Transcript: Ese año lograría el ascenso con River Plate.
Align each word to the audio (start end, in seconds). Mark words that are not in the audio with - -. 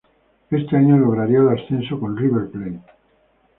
Ese 0.49 0.77
año 0.77 0.97
lograría 0.97 1.41
el 1.41 1.49
ascenso 1.49 1.99
con 1.99 2.17
River 2.17 2.49
Plate. 2.49 2.81